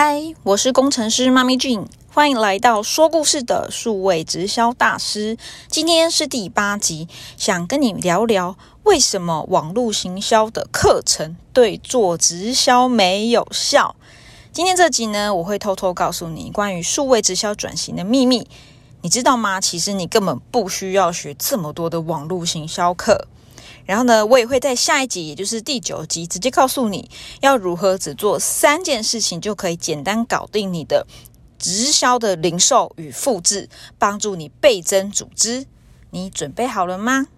[0.00, 5.36] 嗨，我是工程师妈咪俊，欢迎来到说故事的数位直销大师。
[5.66, 13.96] 今天是第八集，想跟你聊聊为什么网络行销的课程对做直销没有效。
[14.52, 18.46] 今天这集呢，我会偷偷告诉你关于数位直销转型的秘密。
[19.00, 19.60] 你知道吗？
[19.60, 23.26] 其实你根本不需要学这么多的网络行销课。
[23.88, 27.10] 然后呢，我也会在下一集，也就是第九集，直接告诉你
[27.40, 31.06] 要如何只做三件事情，就可以简单搞定你的
[31.58, 35.64] 直销的零售与复制，帮助你倍增组织。
[36.10, 37.28] 你准备好了吗？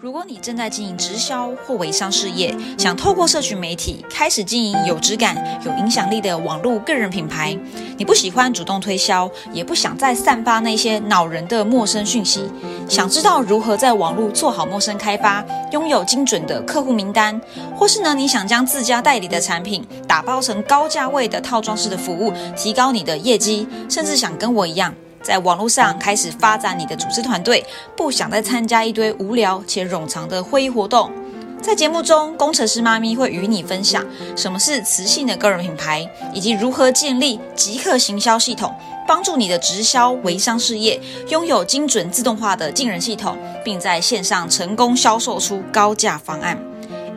[0.00, 7.58] 如果你正在经营直销或微商事业，想透过社群媒体开始经营有质感、有影响力的网络个人品牌，
[7.96, 12.48] 你不喜欢主动推销，也不想再散发那些恼人的陌生讯息，
[12.88, 17.40] 想知道如何在网络做好陌生开发，拥有精准的客户名单，
[17.76, 24.94] 或是呢你想将自家代理的产品打包成高价位的套装式的服务，提高你的业绩，甚至想跟我一样。
[25.28, 27.62] 在网络上开始发展你的组织团队，
[27.94, 31.12] 不想再参加一堆无聊且冗长的会议活动。
[31.60, 34.02] 在节目中，工程师妈咪会与你分享
[34.34, 38.74] 什么是磁性的个人品牌，以及如何建立即刻行销系统，
[39.06, 40.98] 帮助你的直销微商事业
[41.28, 46.58] 拥有精准自动化的进人系统，并在线上成功销售出高价方案。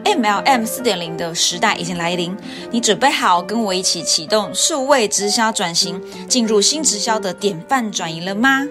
[0.03, 2.35] MLM 四点零的时代已经来临，
[2.71, 8.67] 你准备好跟我一起启动数位直销转型，进入新直销的典范转移了吗？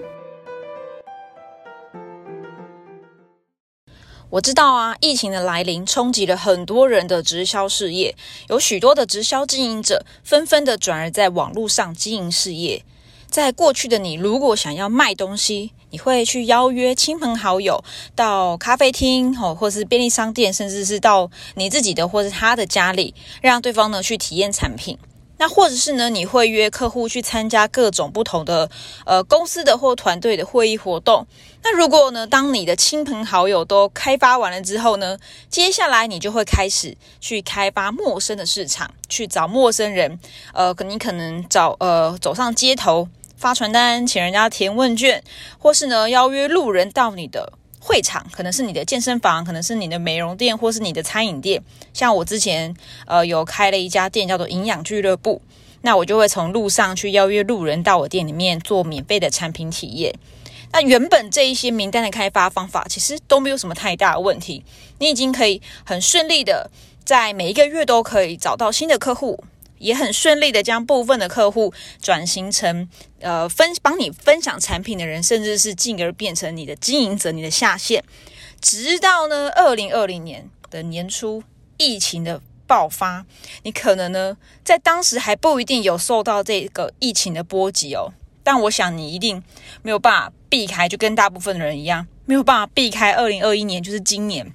[4.31, 8.15] 我知道啊，疫情的来临冲击了很多人的直销事业，
[8.49, 12.85] 有许多的直销经营者纷纷的转而在网络上经营事业。
[13.29, 17.83] 在过去的你，如果想要卖东西，你会去邀约亲朋好友
[18.15, 24.99] 到咖啡厅哦，或是便利商店，甚至是到你自己的或是他的家里，让对方呢去体验产品。
[25.39, 28.71] 那或者是呢，你会约客户去参加各种不同的
[29.07, 31.27] 呃公司的或团队的会议活动。
[31.63, 35.17] 那如果呢，当你的亲朋好友都开发完了之后呢，
[35.49, 40.21] 接下来你就会开始去开发陌生的市场，去找陌生人，
[40.53, 43.09] 呃，你可能找呃走上街头。
[43.41, 45.23] 发传单，请人家填问卷，
[45.59, 51.63] 或是呢邀约路人到你的会场，可能是你的健身房，可能是你的美容店，或是你的餐饮店。
[51.95, 52.75] 像我之前
[53.07, 55.41] 呃有开了一家店，叫做营养俱乐部，
[55.81, 60.15] 那我就会从路上去邀约路人到我店里面做免费的产品体验。
[60.71, 64.63] 那原本这一些名单的开发方法，其实都没有什么太大的问题，
[64.99, 66.71] 你已经可以很顺利的
[67.07, 69.43] 在每一个月都可以找到新的客户。
[69.81, 72.89] 也很顺利的将部分的客户转型成
[73.21, 78.05] 呃分帮你分享产品的人，甚至是进而变成你的经营者、你的下线。
[78.61, 81.43] 直到呢二零二零年的年初，
[81.79, 83.25] 疫情的爆发，
[83.63, 88.13] 你可能呢在当时还不一定有受到这个疫情的波及哦。
[88.43, 89.43] 但我想你一定
[89.83, 94.53] 没有办法避开，就跟大部分的人一样，没有办法避开二零二一年，就是今年。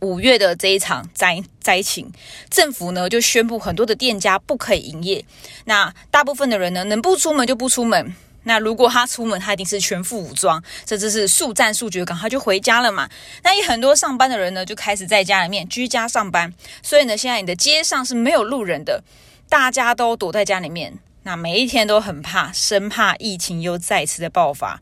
[0.00, 2.10] 五月的这一场灾灾情，
[2.48, 5.24] 政府呢就宣布很多的店家不可以营业。
[5.64, 8.14] 那大部分的人呢，能不出门就不出门。
[8.44, 13.06] 那如果他出门，他一定是全副武装，这就是速战速决，赶快就回家了嘛。
[13.42, 16.52] 那有很多上班的人呢，就开始在家里面居家上班。
[16.82, 19.04] 所以呢，现在你的街上是没有路人的，
[19.50, 20.98] 大家都躲在家里面。
[21.24, 24.80] 那每一天都很怕，生怕疫情又再次的爆发。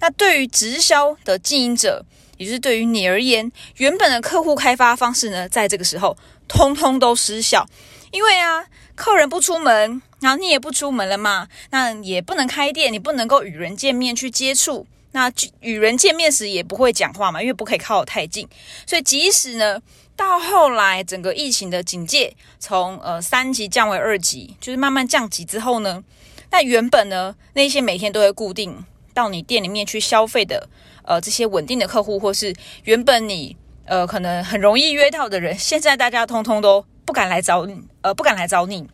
[0.00, 2.04] 那对于直销的经营者，
[2.38, 6.16] 也就是对于你而言，原本的客户开发方式呢，在这个时候
[6.48, 7.66] 通通都失效，
[8.10, 18.48] 因为啊，客人不出门，然后你也不出门了嘛，那也不能开店，你不能够与人见面去接触，那与人见面时也不会讲话嘛，因为不可以靠得太近，
[18.86, 19.80] 所以即使呢，
[20.16, 26.02] 到后来整个疫情的警戒从呃三级降为二级，就是慢慢降级之后呢，
[26.50, 30.68] 那原本呢那些每天都会固定到你店里面去消费的。
[31.08, 32.54] 呃，这些稳定的客户，或是
[32.84, 38.86] 原本你呃可能很容易约到的人，现在大家通通都不敢来找你，呃，不敢来找你，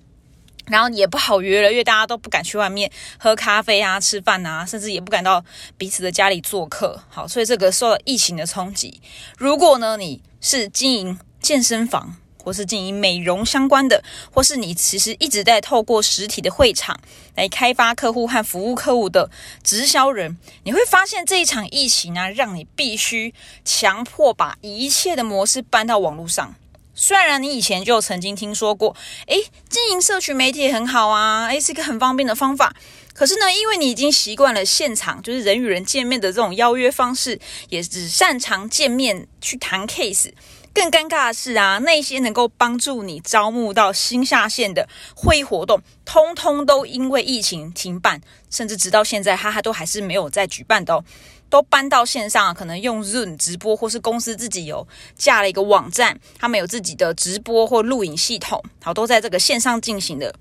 [0.66, 2.88] 然后也不好约了，因为大家都不敢去外面
[3.18, 5.44] 喝咖啡啊、吃饭啊，甚至也不敢到
[5.76, 7.02] 彼此的家里做客。
[7.08, 9.00] 好，所以这个受到疫情的冲击。
[9.36, 17.00] 如果呢，你是经营健身房，或是经营美容相关的，或是你其实一直在透过实体的会场
[17.34, 19.30] 来开发客户和服务客户的
[19.62, 23.32] 直销人，你会发现这一场疫情啊，让你必须
[23.64, 26.54] 强迫把一切的模式搬到网络上。
[26.96, 28.94] 虽然你以前就曾经听说过，
[29.26, 32.72] 诶，经营社群媒体很好啊，诶，是一个很方便的方法。
[33.12, 40.30] 可是呢，因为你已经习惯了现场，就是人与人见面的这种邀约方式，也只擅长见面去谈 case。
[40.74, 51.04] 更尴尬的是啊，那些能够帮助你招募到新下线的会议活动，通通都因为疫情停办，甚至直到现在，哈哈都还是没有在举办的哦。
[51.50, 54.84] 都搬到线上，可能用 Zoom 直播，或是公司自己有
[55.14, 60.34] 架了一个网站，他们有自己的直播或录影系统，好，都在这个线上进行的。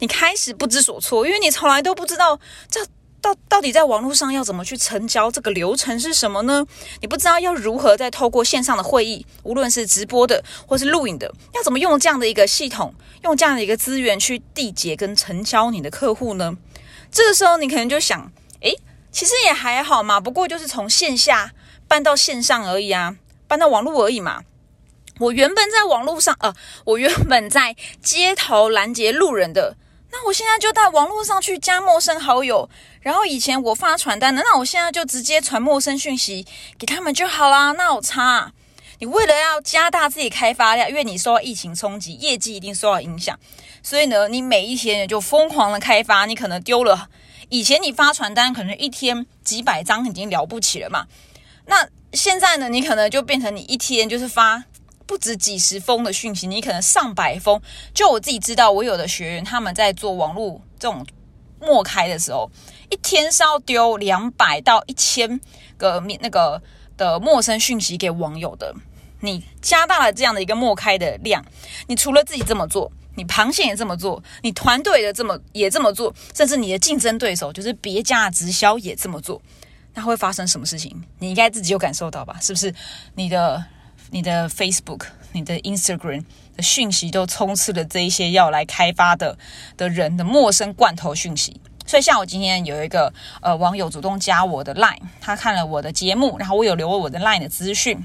[0.00, 2.84] 你开始不知所措，因为你从来都不知道这
[3.26, 6.64] 到到底在网络上要怎么去成交，这个流程是什么呢？
[7.00, 12.94] 你不知道要如何再透过线上的会议，无论是直播的或是录影的，要怎么用这样的一个系统，
[13.24, 16.56] 用这样的一个资源去缔结跟成交你的客户呢？
[17.10, 18.30] 这个时候你可能就想，
[18.60, 18.76] 诶。
[19.10, 21.50] 其实也还好嘛，不过就是从线下
[21.88, 23.16] 搬到线上而已啊，
[23.48, 24.42] 搬到网络而已嘛。
[25.18, 29.74] 我原本在网络上，呃，我原本在街头拦截路人的，
[30.16, 32.68] 那我现在就在网络上去加陌生好友。
[33.02, 36.46] 然后以前我发传单的，那我现在就直接传陌生讯息
[36.78, 37.72] 给他们就好啦。
[37.72, 38.50] 那我差？
[38.98, 43.38] 你为了要加大自己开发量，因为你受到疫情冲击，业绩一定受到影响，
[43.82, 47.10] 所以呢，你每一天就疯狂的开发，你可能丢了。
[47.50, 51.06] 以前你发传单可能一天几百张已经了不起了嘛，
[51.66, 54.64] 那现在呢，你可能就变成你一天就是发
[55.06, 57.60] 不止几十封的讯息，你可能上百封。
[57.94, 61.06] 就我自己知道，我有的学员他们在做网络这种
[61.60, 62.50] 默开的时候，
[62.90, 65.40] 一天是要丢两百到一千
[65.78, 66.60] 个那个
[66.96, 68.74] 的陌生讯息给网友的。
[69.20, 71.44] 你加大了这样的一个默开的量，
[71.86, 72.90] 你除了自己这么做。
[73.18, 79.40] 你螃蟹也这么做，你团队的这么也这么做，甚至你的竞争对手就是别家直销也这么做，
[79.94, 81.02] 那会发生什么事情？
[81.18, 82.36] 你应该自己有感受到吧？
[82.42, 82.74] 是不是？
[83.14, 83.64] 你的
[84.10, 86.24] 你的 Facebook、你的 Instagram
[86.56, 89.36] 的讯息都充斥了这一些要来开发的
[89.76, 91.60] 的人的陌生罐头讯息。
[91.86, 98.04] 所以，像我今天有一个呃网友主动加我的 Line，他看了我的节目，然后我有留了我的 Line 的资讯。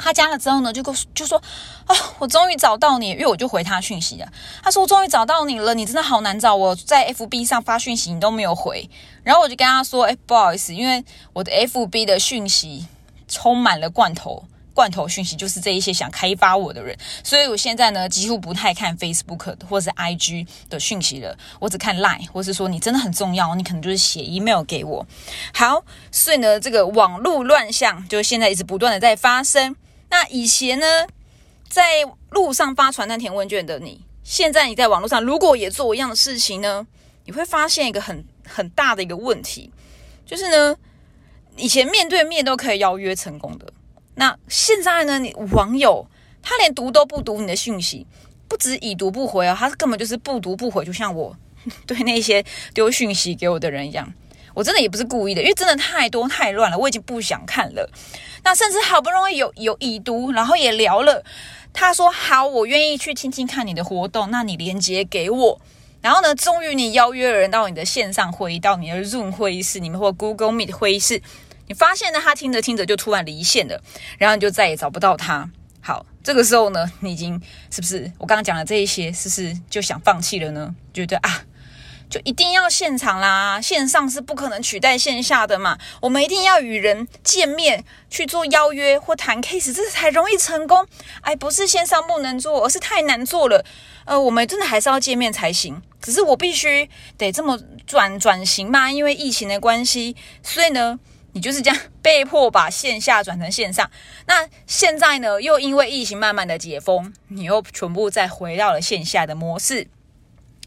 [0.00, 1.42] 他加了之后呢，就跟就说
[1.86, 4.32] ：“啊，我终于找到你，因为我就回他讯息了。
[4.62, 6.54] 他说：我终于找到你了，你真的好难找。
[6.54, 8.88] 我在 FB 上发讯息，你都没有回。
[9.24, 12.86] 然后我就跟他说：，哎，不好意思，因为我的 FB 的讯息
[13.26, 14.44] 充满了罐头，
[14.78, 25.04] 罐头讯息就是这一些想开发我的人，所以我现在呢，几乎不太看 Facebook 或者是 IG 的讯息了，我只看 Line，或是说你真的很重要，你可能就是写 email 给我。
[25.52, 29.74] 好，所以呢，这个网络乱象就现在一直不断的在发生。”
[30.10, 30.86] 那以前呢，
[31.68, 31.82] 在
[32.30, 36.86] 路上发传单填问卷的你，现在你在网络上如果也做一样的事情呢，
[37.24, 39.72] 你会发现一个很很大的一个问题，
[40.24, 40.76] 就是呢，
[41.56, 43.66] 以前面对面都可以邀约成功的，
[44.18, 46.04] 那现在呢，你网友
[46.42, 48.04] 他连读都不读你的讯息，
[48.48, 51.36] 不止已读不回啊，他根本就是不读不回，就像我
[51.86, 52.44] 对那些
[52.74, 54.12] 丢讯息给我的人一样。
[54.54, 57.88] 我真的也不是故意的，因为真的太多太乱了，我已经不想看了。
[58.42, 61.24] 那甚至好不容易有有已读，然后也聊了，
[61.72, 65.60] 他说好，我愿意去听听看你的活动，那你连接给我。
[66.00, 71.20] 然后呢，终于你邀约人到你的线上会议，到你的 Zoom 会议室，你们或 Google Meet 会议室，
[71.68, 73.80] 你发现呢，他听着听着就突然离线了，
[74.18, 75.48] 然后你就再也找不到他。
[75.80, 80.74] 好，这个时候呢，你已经是不是我刚刚讲的这一些，是不是就想放弃了呢？
[80.92, 81.44] 觉得啊。
[82.10, 85.76] 就一定要现场啦，线上是不可能取代线下的嘛。
[86.00, 90.86] 我们一定要与人见面去做邀约或谈 case，这才容易成功。
[91.20, 93.62] 哎，不是线上不能做，而是太难做了。
[94.06, 95.82] 呃，我们真的还是要见面才行。
[96.00, 96.88] 只是我必须
[97.18, 100.98] 得这么转转型嘛，因为疫情的关系，所以呢，
[101.38, 103.88] 你就是这样 被迫把线下转成线上。
[104.26, 109.86] 那现在呢，又因为疫情慢慢的解封，你又全部再回到了线下的模式。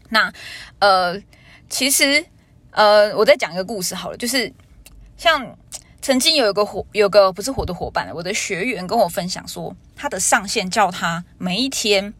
[0.08, 0.32] 那，
[0.78, 1.20] 呃，
[1.68, 2.24] 其实，
[2.70, 4.50] 呃，我再讲一个故事好了，就是
[5.18, 5.58] 像
[6.00, 12.14] 曾经有一个伙，有个不是我的伙伴，我的学员跟我分享说，他的上线叫他每一天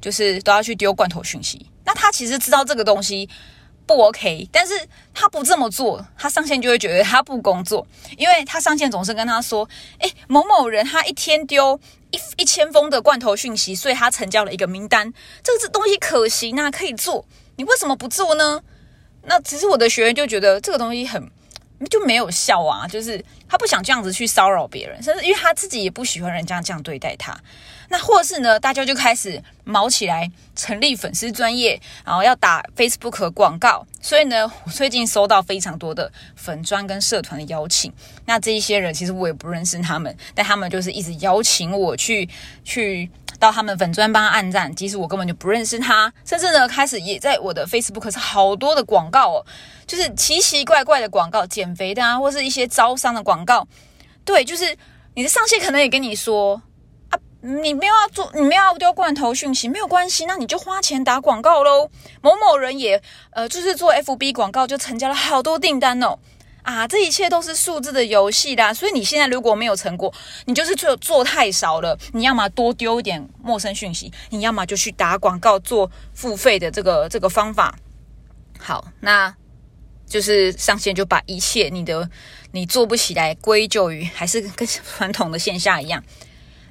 [0.00, 1.66] 就是都要去丢罐头讯息。
[1.84, 3.28] 那他其实知道这个东西
[3.90, 4.74] 不 OK，但是
[5.12, 7.84] 他不这么做，他上线就会觉得他不工作，
[8.16, 9.68] 因为他上线总是跟他说，
[9.98, 11.80] 哎，某某人他一天丢。
[12.12, 15.12] 一一千封的罐头讯息，所以他成交了一个名单。
[15.44, 17.24] 这个东西可行啊，可以做。
[17.54, 18.60] 你为什么不做呢？
[19.26, 21.30] 那其实我的学员就觉得这个东西很
[21.88, 27.38] 就没有效啊，就是他不想这样子去骚扰别人，甚至因为他自己也不喜欢人家这样对待他。
[27.92, 33.84] 那或是呢，大家就开始毛起来成立粉丝专业，然后要打 Facebook 广告。
[34.00, 37.92] 所以呢， 我最近收到非常多的粉专跟社团的邀请。
[38.26, 42.28] 那这一些人其实我也不认识他们，但他们就是一直邀请我去
[42.62, 43.10] 去
[43.40, 46.12] 到他们粉专帮他按赞，即使我根本就不认识他。
[46.24, 49.46] 甚至呢，开始也在我的 Facebook 是好多的广告哦，
[49.86, 53.66] 就是奇奇怪怪的广告，减肥的啊，或是一些招商的广告。
[54.24, 54.76] 对，就是
[55.14, 56.62] 你的上线可能也跟你说
[57.08, 57.18] 啊。
[57.42, 61.88] 你没有要做，你没有要丢罐头讯息，没有关系，那你就花钱打广告喽。
[62.20, 66.18] 某某人也呃，就是做 FB 广告，就成交了好多订单哦。
[66.62, 68.72] 啊，这一切都是数字的游戏啦。
[68.72, 70.12] 所以你现在如果没有成果，
[70.44, 71.98] 你就是做做太少了。
[72.12, 77.76] 你要么多丢一点陌生讯息，你要么就去打广告做付费的这个这个方法。
[78.58, 79.34] 好，那
[80.06, 82.10] 就是上线就把一切你的
[82.52, 86.02] 你做不起来归咎于还是跟传统的线下一样。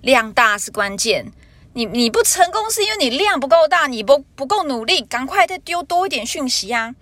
[0.01, 1.31] 量大是关键，
[1.73, 6.93] 你你不成功是因为你量不够大，你不不够努力，赶快再丢多一点讯息啊，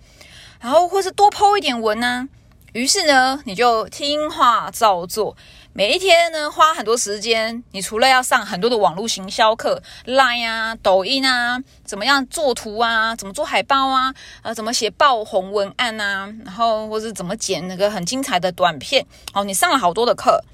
[0.60, 2.28] 然后或是多抛一点文呢。
[2.74, 5.34] 于是呢，你就听话照做，
[5.72, 7.64] 每一天呢花很多时间。
[7.72, 20.44] 你除了要上很多的网络行销课，Line 啊、抖音啊，怎么样做图啊，怎么做海报啊，呃，怎么写爆红文案啊，然后或是怎么剪那个很精彩的短片，哦，你上了好多的课。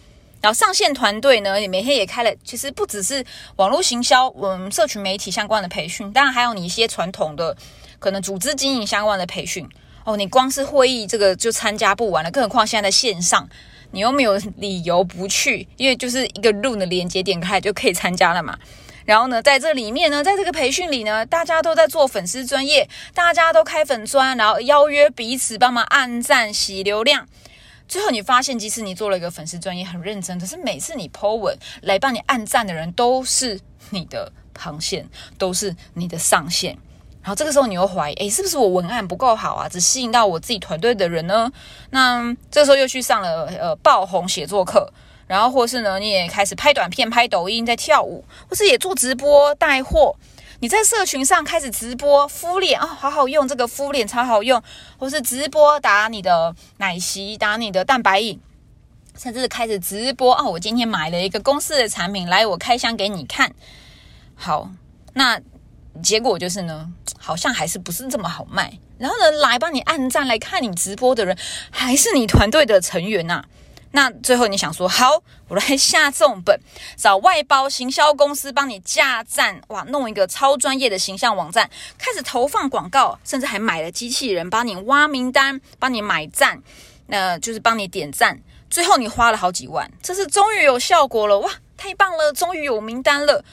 [0.41, 3.25] 然后上线团队呢，你每天也开了，其实不只是
[3.57, 7.57] 网络行销，我们，社群媒体相关的培训，当然还有你一些传统的
[7.99, 9.69] 可能组织经营相关的培训
[10.05, 10.17] 哦。
[10.17, 13.49] 你光是会议这个就参加不完了，更何况现在在线上，
[13.91, 18.59] 你又没有理由不去，因为就是一个 Room 的连接点开就可以参加了嘛。
[19.05, 27.29] 然后呢，在这里面呢，在这个培训里呢，大家都在做粉丝专业，大家都开粉专，然后邀约彼此帮忙按赞洗流量。
[27.87, 35.07] 最后你发现，即使你做了一个粉丝专业很认真，可是每次你 po 文来帮你按赞的人都是你的旁线，
[35.37, 36.79] 都是你的上线。
[37.25, 39.67] 然后这个时候你又怀疑，诶，是不是我文案不够好啊？
[39.67, 41.51] 只吸引到我自己团队的人呢？
[41.89, 44.93] 那这时候又去上了呃爆红写作课，
[45.27, 50.15] 然后或是呢你也开始拍短片、拍抖音、在跳舞，或是也做直播带货。
[50.61, 54.63] 你在社群上开始直播敷脸啊，好好用这个敷脸超好用，
[54.99, 58.39] 或是直播打你的奶昔，打你的蛋白饮，
[59.17, 63.51] 甚至开始直播哦，我今天买了一个公司的产品，来我开箱给你看。
[64.35, 64.71] 好，
[65.15, 65.41] 那
[66.03, 68.79] 结果就是呢，好像还是不是这么好卖。
[68.99, 71.37] 然后呢，来帮你按赞来看你直播的人，
[71.71, 73.45] 还是你团队的成员呐。
[73.93, 76.59] 那最后你想说好，我来下重本，
[76.97, 86.61] 找外包行销公司帮你架站，哇，弄一个超专业的形象网站，开始投放广告，甚至还买了机器人帮你挖名单，帮你买赞，
[87.07, 88.41] 那就是帮你点赞。
[88.69, 93.45] 最后你花了好几万，这是终于有效果了，哇，太棒了，终于有名单了。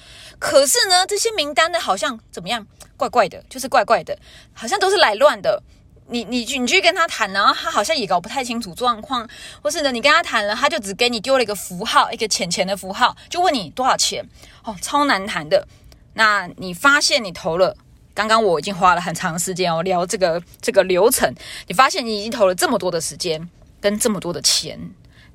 [0.42, 2.66] 可是呢，这些名单呢，好像怎么样，
[2.98, 4.18] 怪怪的，就是怪怪的，
[4.54, 5.62] 好像都是来乱的。
[6.08, 9.30] 你你去你去跟他谈，然后他好像也搞不太清楚状况，
[9.62, 14.28] 或是呢，你跟他谈了，他就只给你丢了一个符号，一个钱钱的符号，就问你多少钱，
[14.64, 15.68] 哦，超难谈的。
[16.16, 17.78] 那你发现你投了，
[18.16, 21.32] 刚刚我已经花了很长时间哦聊这个这个流程，
[21.68, 23.48] 你发现你已经投了这么多的时间
[23.80, 24.90] 跟这么多的钱，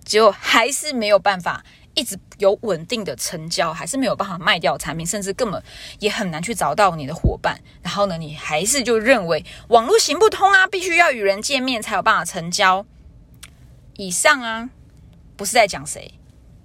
[0.05, 1.65] 结果还是没有办法。
[1.97, 5.61] 一直有稳定的成交，还是没有办法卖掉产品，甚至根本
[5.99, 7.59] 也很难去找到你的伙伴。
[7.83, 12.85] 然后呢，你还是就认为网络行不通啊，必须要与人见面才有办法成交。
[13.97, 14.69] 以上啊，
[15.37, 16.13] 不是在讲谁，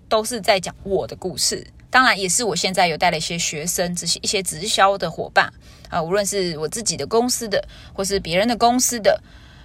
[0.09, 1.65] 都是在讲我的故事。
[1.89, 5.51] 当然，也是我现在有带了一些学生，这些一些直销的伙伴
[5.89, 9.21] 啊，无论是我自己的公司的，或是别人的公司的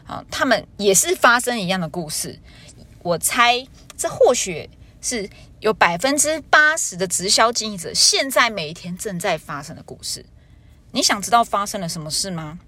[0.06, 2.38] 啊，他们也是发生一样的故事。
[3.02, 4.68] 我猜，这或许
[5.00, 5.28] 是。
[5.60, 10.24] 有百分之八十的直销经营者现在每一天正在发生的故事，
[10.92, 12.58] 你想知道发生了什么事吗？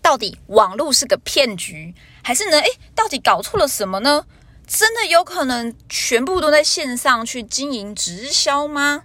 [0.00, 1.94] 到底网络是个骗局，
[2.24, 2.58] 还是呢？
[2.58, 4.24] 诶，到底搞错了什么呢？
[4.66, 9.04] 真的有可能全部都在线上去经营直销吗？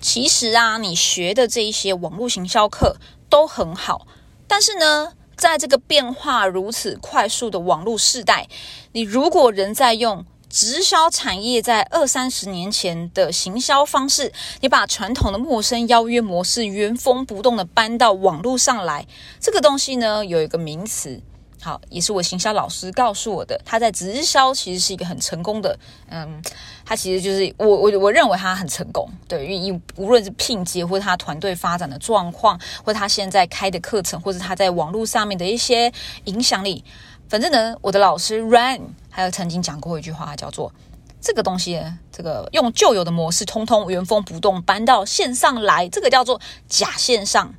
[0.00, 2.96] 其实啊，你学的这一些网络行销课
[3.30, 4.06] 都很好，
[4.48, 8.48] 但是呢，在这个变化如此快速的网络时代，
[8.92, 10.26] 你如果仍在用。
[10.50, 19.06] 直销产业在二三十年前的行销方式，你把传统的陌生邀约模式原封不动的搬到网络上来，
[19.38, 21.20] 这个东西呢有一个名词，
[21.60, 23.60] 好，也是我行销老师告诉我的。
[23.64, 25.78] 他在直销其实是一个很成功的，
[26.08, 26.42] 嗯，
[26.84, 35.92] 他其实就是我我我认为他很成功，对，因为无论是聘接或者他团队发展的状况，或他现在开的课程，或者他在网络上面的一些
[36.24, 36.82] 影响力。
[37.28, 38.80] 反正呢，我的老师 Ran
[39.10, 40.72] 还有曾经讲过一句话，叫做
[41.20, 41.78] “这个东西，
[42.10, 47.54] 这个用旧有的模式，通通原封不动搬到线上来，这个叫做假线上，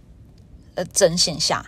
[0.74, 1.64] 呃，真线下，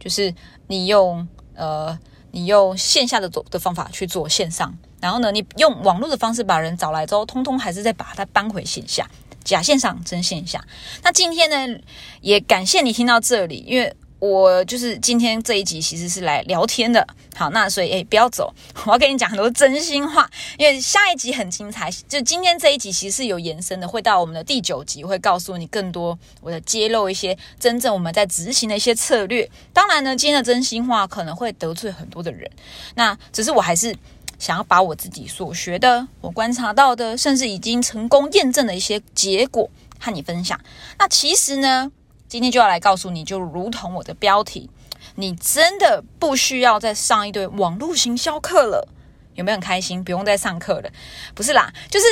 [0.00, 0.34] 就是
[0.68, 1.98] 你用呃，
[2.30, 9.06] 你用线下的做的方法去做线上，然后呢，你用网络的方式把人找来之后，通通还是再把它搬回线下，
[9.44, 10.64] 假线上真线下。
[11.02, 11.80] 那今天呢，
[12.22, 13.94] 也感谢你听到这里，因为。
[14.22, 18.54] 我就是今天这一集其实是来聊天的，好，那所以诶不要走，
[18.86, 29.50] 我要跟你讲很多真心话，因为下一集很精彩，就今天这一集其实是有延伸的，会到我们的第九集会告诉你更多，我的揭露一些真正我们在执行的一些策略。
[29.72, 32.48] 当然呢，今天的真心话可能会得罪很多的人，
[32.94, 33.92] 那只是我还是
[34.38, 40.60] 想要把我自己所学的、我观察到的，甚至已经成功验证的一些结果和你分享。
[40.96, 41.90] 那其实呢？
[42.32, 44.70] 今天就要来告诉你，就如同我的标题，
[45.16, 48.88] 你真的不需要再上一堆网络行销课了，
[49.34, 50.02] 有没有很开心？
[50.02, 50.90] 不用再上课了，
[51.34, 52.06] 不是啦，就是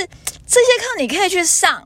[0.47, 1.83] 这些课你可以去上。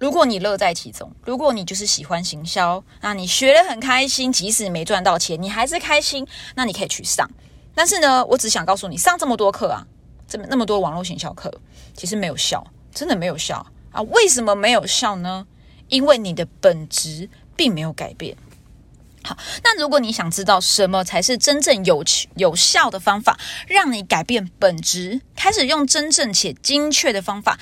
[0.00, 6.26] 如果你乐在其中，如果你就是喜欢行销，那你学得很开心，即使没赚到钱，你还是开心，
[6.56, 7.30] 那你可以去上。
[7.72, 9.86] 但是呢，我只想告诉你，上这么多课啊，
[10.26, 11.52] 这么那么多网络行销课，
[11.96, 14.02] 其实没有效，真的没有效啊！
[14.02, 15.46] 为什么没有效呢？
[15.86, 17.30] 因为你的本质。
[17.56, 18.36] 并没有改变。
[19.24, 22.04] 好，那如果你想知道什么才是真正有
[22.36, 23.36] 有效的方法，
[23.66, 27.58] 让你改变本质，开始用真正且精确的方法，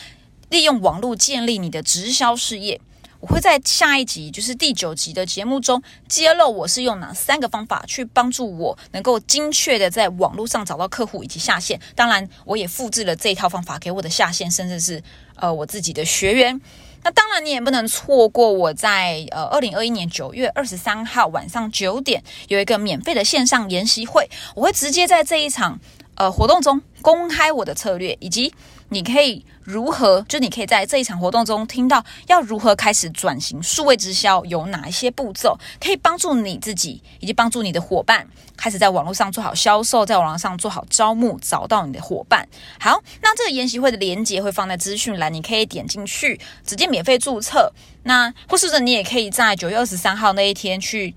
[0.50, 2.78] 利用网络建立你的直销事业，
[3.20, 11.80] 我会在下一集，就是第九集的节目中揭露我是用哪三个方法去帮助我能够精确的在网络上找到客户以及下线。
[11.94, 15.02] 当然，我也复制了这一套方法给我的下线，甚至是
[15.36, 16.60] 呃我自己的学员。
[17.04, 25.78] 那当然，你也不能错过我在呃二零二一年九月二十三号晚上九点有一个免费的线上研习会，我会直接在这一场
[26.14, 28.52] 呃活动中公开我的策略以及。
[28.94, 30.24] 你可以如何？
[30.28, 38.24] 就你可以在这一场活动中听到要如何开始转型数位直销，有哪一些步骤可以帮助你自己以及帮助你的伙伴
[38.56, 42.48] 开始在网络上做好销售，在网络上做好招募，找到你的伙伴。
[42.78, 47.72] 好，那这个研习会的链接会放在资讯栏，你可以点进去直接免费注册。
[48.04, 51.14] 那或是你也可以在九月二十三号那一天去。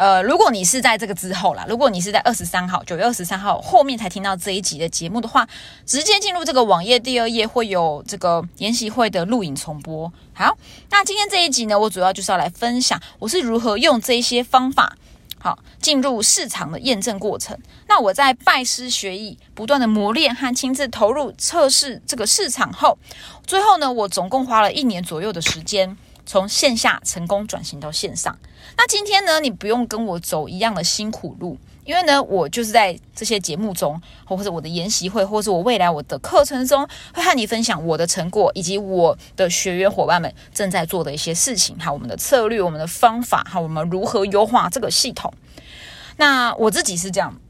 [0.00, 5.46] 呃，如果你是在这个之后啦，如果你是在二十三号九月二十三号后面才听到这一集的节目的话，
[5.84, 10.10] 直接进入这个网页第二页会有这个研习会的录影重播。
[10.32, 10.56] 好，
[10.88, 14.96] 那今天这一集呢，我主要就是要来分享我是如何用这些方法，
[15.38, 17.58] 好进入市场的验证过程。
[17.86, 22.96] 那我在拜师学艺，不断的磨练和亲自投入测试这个市场后，
[23.46, 25.94] 最后呢，我总共花了一年左右的时间。
[26.30, 28.38] 从线下成功转型到线上，
[28.76, 45.34] 那今天呢，你不用跟我走一样的辛苦路，因为呢，我就是在这些节目中，或者我的研习会，或者我未来我的课程中，会和你分享我的成果，以及我的学员伙伴们正在做的一些事情，哈我们的策略、我们的方法，哈我们如何优化这个系统。
[46.16, 47.40] 那我自己是这样，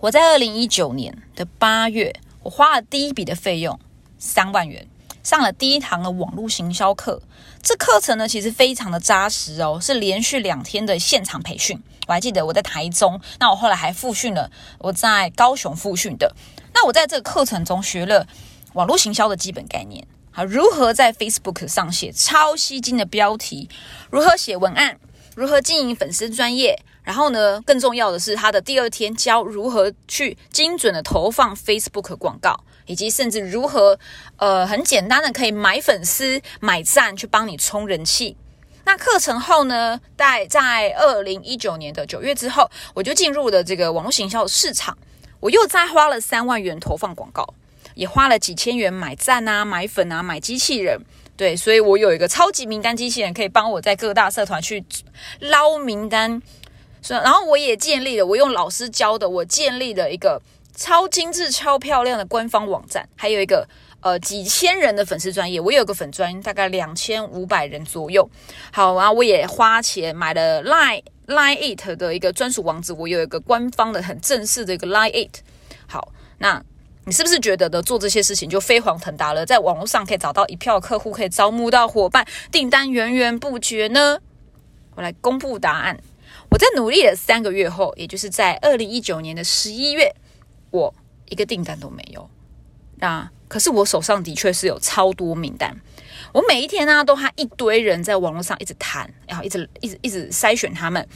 [0.00, 2.12] 我在二零一九年的八月，
[2.42, 3.78] 我花了第一笔的费用
[4.18, 4.88] 三万元。
[5.22, 7.22] 上了第一堂的网络行销课，
[7.62, 11.80] 这课程呢其实非常的扎实哦，是连续两天的现场培训。
[12.08, 16.34] 我还记得我在台中，那我后来还复训了我在高雄复训的。
[16.74, 18.26] 那我在这个课程中学了
[18.72, 23.68] 网络行销的基本概念，好，如何在 Facebook 上写超吸睛的标题，
[24.10, 24.98] 如何写文案，
[25.36, 32.58] 如何经营粉丝专业，然后呢，更重要的是他的第二天教如何去精准的投放 Facebook 广告。
[32.86, 33.98] 以及甚至如何，
[34.36, 38.36] 呃，很简单的可以买粉丝、买赞去帮你充人气。
[38.84, 44.98] 那课程后呢，在在二零一九年的九月之后，我就进入了这个网络行销市场。
[45.38, 47.46] 我又再花了三万元投放广告，
[47.94, 51.00] 也花了几千元买赞啊、买粉啊、买机器人。
[51.36, 54.84] 对，所以我有一个超级名单机器人，可以帮我在各大社团去
[55.38, 56.42] 捞名单。
[57.02, 60.42] 是，然后我也建立了，我用老师教的，我建立了一个。
[60.74, 63.68] 超精致、超漂亮的官方网站，还有一个
[64.00, 65.60] 呃几千人的粉丝专业。
[65.60, 68.28] 我有个粉专，大概两千五百人左右。
[68.72, 75.40] 好啊，我也花钱买了 Line Line It 的一个专属网址，我有一个官方的、很正式的一个 Line It。
[75.86, 76.62] 好，那
[77.04, 79.44] 你是不是觉得的做这些事情就飞黄腾达了？
[79.44, 84.18] 在网络上可以找到一票客户，可以招募到伙伴，订单源源不绝呢？
[84.94, 85.98] 我来公布答案。
[86.50, 90.14] 我在努力了三个月后，也就是在二零一九年的十一月。
[90.72, 90.92] 我
[91.28, 92.28] 一个订单都没有，
[92.96, 95.80] 那可是我手上的确是有超多名单。
[96.32, 101.06] 我每一天呢，都和一堆人在网络上一直谈，然后一直一直一直筛选他们。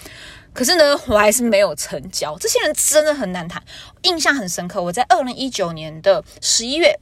[0.53, 2.37] 可是呢，我还是没有成交。
[2.39, 3.63] 这些人真的很难谈，
[4.03, 4.83] 印象很深刻。
[4.83, 6.99] 我在二零一九年的十一月。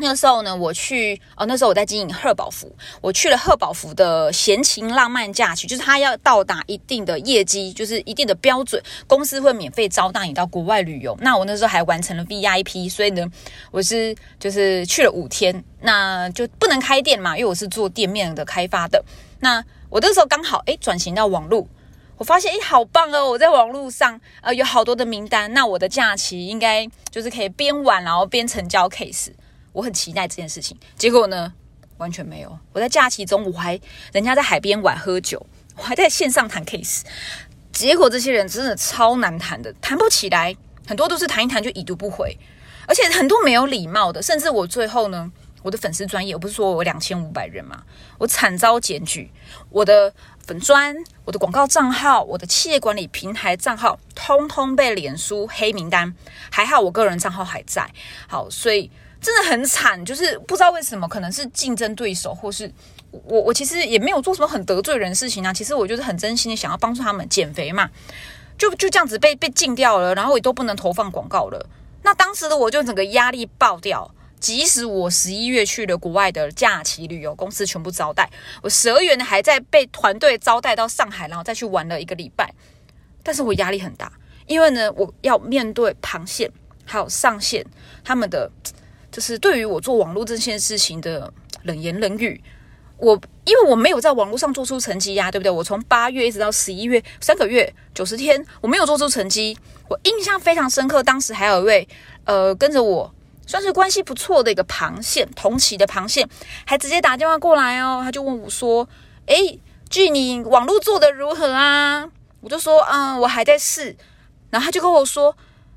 [0.00, 11.16] 那时候呢，我去哦，那时候我在经营贺宝福，我去了贺宝福的闲情浪漫假期，就是他要到达一定的业绩，就是一定的标准，公司会免费招待你到国外旅游。
[11.20, 13.26] 那我那时候还完成了 VIP，所以呢，
[13.70, 19.04] 我是就是去了五天，那就不能开店嘛，因为我是做店面的开发的。
[19.40, 21.66] 那我那时候刚好诶转型到网络。
[22.16, 23.30] 我发现，诶，好棒哦！
[23.30, 29.30] 我在网络上，呃，有好多的名单，那我的假期应该就是可以边玩，然后边成交 case。
[29.72, 30.76] 我很期待这件事情。
[30.96, 31.52] 结果呢，
[31.98, 32.58] 完全没有。
[32.72, 33.80] 我在假期中，我还
[34.12, 35.44] 人家在海边玩喝酒，
[35.76, 37.02] 我还在线上谈 case。
[37.72, 40.56] 结果这些人真的超难谈的，谈不起来，
[40.86, 42.36] 很多都是谈一谈就已读不回，
[42.86, 45.30] 而且很多没有礼貌的，甚至我最后呢。
[45.62, 47.82] 我的粉丝专业，我不是说我两千五百人嘛，
[48.16, 49.30] 我惨遭检举，
[49.68, 50.10] 我的
[50.46, 56.14] 粉专、我的广告账号、我的企业管理平台账号，通通被脸书黑名单。
[56.50, 57.92] 还好我个人账号还在，
[58.26, 62.72] 好，所以真的很惨，就是不知道为什么，可能是竞争对手，或是
[63.10, 65.52] 我我其实也没有做什么很得罪人的事情啊。
[65.52, 67.90] 其实我就是很真心的想要帮助他们减肥嘛，
[68.56, 71.68] 就就这样子被被禁掉了，然后也都不能投放广告了。
[72.02, 74.10] 那当时的我就整个压力爆掉。
[74.40, 78.26] 即使我十一月去了国外的假期旅游，公司全部招待，
[78.62, 82.50] 我十二月呢还在被团队招待到上海，然后再去玩了一个礼拜，
[83.22, 84.10] 但是我压力很大，
[84.46, 86.50] 因为呢我要面对螃蟹
[86.86, 87.62] 还有上线
[88.02, 88.50] 他们的，
[89.10, 92.42] 就是对于我做网络这件事情的冷言冷语，
[92.96, 95.50] 我因为我没有在网络上做出成绩呀，对不对？
[95.50, 99.56] 我从八月一直到十一月三个月九十天，我没有做出成绩，
[99.88, 101.88] 我印象非常深刻，当时还有一位
[102.24, 103.14] 呃跟着我。
[103.46, 106.24] 算是关系不错的一个螃蟹，同期的螃蟹，
[106.64, 108.88] 还直接打电话过来哦，他就问我说
[109.26, 112.08] ：“诶，据你网络做的如何啊？”
[112.42, 113.96] 我就说：“嗯，我还在试。”
[114.50, 115.36] 然后他就跟我说：“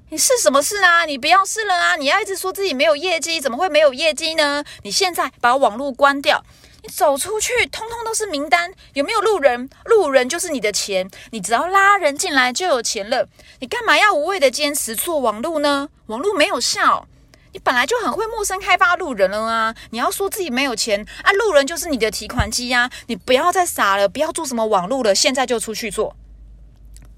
[0.09, 1.05] 你试什么试啊？
[1.05, 1.95] 你不要试了啊！
[1.95, 4.63] 你要一直说自己没有业绩，怎么会没有业绩呢？
[4.83, 6.43] 你现在把网络关掉，
[6.83, 9.69] 你走出去，通通都是名单，有没有路人？
[9.85, 13.27] 路人就是你的钱，你只要拉人进来就有钱了。
[13.59, 15.89] 你干嘛要无谓的坚持做网络呢？
[16.05, 17.07] 网络没有效。”
[17.53, 19.75] 你本来就很会陌生开发路人了啊！
[19.91, 22.89] 你要说自己没有钱啊，路人就是你的提款机呀！
[23.05, 26.15] 你不要再傻了，不要做什么网络了，现在就出去做。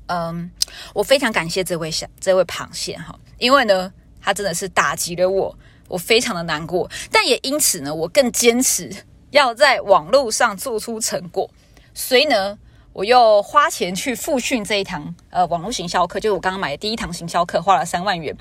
[0.08, 0.52] 嗯，
[0.94, 3.92] 我非常感谢这位小这位螃蟹哈，因为呢，
[4.22, 8.92] 他真的是打击了我，我非常的难过，但也因此呢，我更坚持
[9.32, 11.50] 要在网络上做出成果，
[11.94, 12.58] 所以呢。
[12.96, 18.34] 我又花钱去复训这一堂呃网络行销课，就是我刚刚买的第一堂行销课，花了三万元。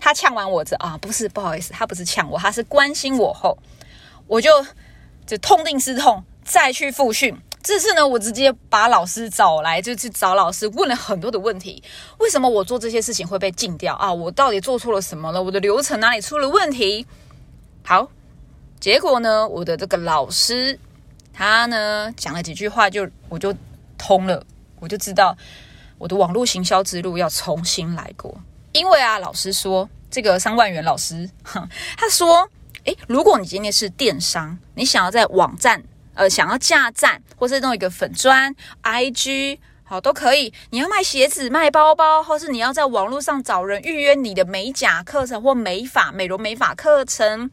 [0.00, 3.56] 他呛完我这啊，不是不好意思，他不是呛我，他是关心我后，
[4.26, 4.50] 我就
[5.24, 7.40] 就痛定思痛，再去复训。
[7.62, 11.82] 这次呢，我直接把老师找来，就去找老师问了很多的问题。
[12.18, 14.12] 为什么我做这些事情会被禁掉啊？
[14.12, 15.42] 我到底做错了什么了？
[15.42, 17.06] 我的流程哪里出了问题？
[17.84, 18.08] 好，
[18.78, 20.78] 结果呢，我的这个老师
[21.32, 23.54] 他呢讲了几句话，就我就。
[24.02, 24.42] 通了，
[24.78, 25.36] 我就知道
[25.98, 28.34] 我的网络行销之路要重新来过。
[28.72, 32.48] 因为啊，老师说这个三万元老师，他说，
[32.84, 35.84] 诶，如果你今天是电商，你想要在网站，
[36.20, 40.52] 呃，想要架站，或是弄一个粉砖、IG，好都可以。
[40.68, 47.50] 你要卖鞋子、卖包包，或是你要在网络上找人预约你的美甲课程或美发、美容美发课程，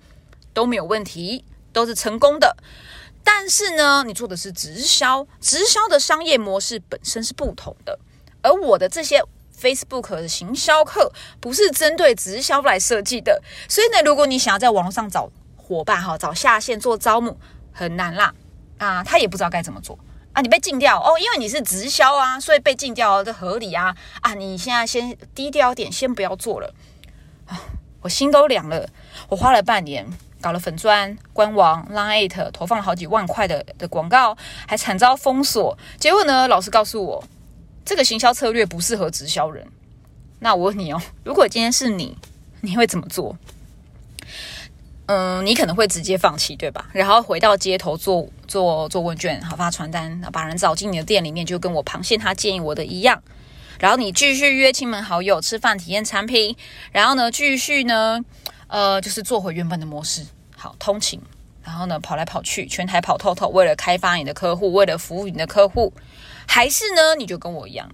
[0.53, 2.57] 都没有问题，都是成功的。
[3.23, 7.97] 但是呢，你做的是直销，直销的商业模式本身是不同的。
[8.41, 9.23] 而我的这些
[9.57, 17.37] Facebook 的行销课不是针对直销来设计的，所以呢，如果你想要在网络上找伙伴哈，找下线做招募，
[17.71, 18.33] 很难啦
[18.77, 19.97] 啊，他也不知道该怎么做
[20.33, 20.41] 啊。
[20.41, 24.33] 你被禁掉哦，因为你是直销啊，所以被禁掉的合理啊啊！
[24.33, 26.73] 你现在先低调点，先不要做了
[27.45, 27.59] 啊，
[28.01, 28.87] 我心都凉了，
[29.29, 30.07] 我花了半年。
[30.39, 34.37] 搞了粉砖、官网、Line it、投放了好几万块的的广告，
[34.67, 35.75] 还惨遭封锁。
[35.97, 37.23] 结果呢，老师告诉我，
[37.83, 39.67] 这个行销策略不适合直销人。
[40.39, 42.15] 那我问你哦，如果今天是你，
[42.61, 43.35] 你会怎么做？
[45.07, 46.87] 嗯，你可能会直接放弃，对吧？
[46.93, 53.21] 然后回到街头做做做问卷，好发传单，把人找进你的店里面，就跟我螃蟹他建议我的一样。
[53.79, 56.55] 然后你继续约亲朋好友吃饭，体验产品。
[56.91, 58.23] 然后呢，继续呢。
[58.69, 61.21] 呃，就是做回原本的模式，好通勤，
[61.63, 65.93] 然后呢跑来跑去，全台跑透透，为了开发你的客户，为了服务你的客户，
[66.45, 67.89] 还是呢你就跟我一样，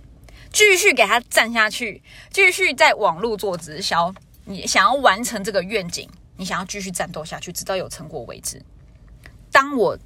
[0.51, 4.11] 继续给他站下去，继续在网络做直销，
[4.45, 6.09] 你想要完成这个愿景，
[6.43, 8.61] 你想要继续战斗下去，直到有成果为止。
[9.49, 9.97] 当我